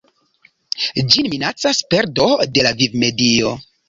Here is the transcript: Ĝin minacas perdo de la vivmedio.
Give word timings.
Ĝin 1.11 1.29
minacas 1.33 1.81
perdo 1.91 2.25
de 2.55 2.65
la 2.69 2.73
vivmedio. 2.81 3.53